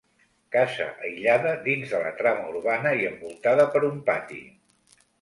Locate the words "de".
1.93-2.01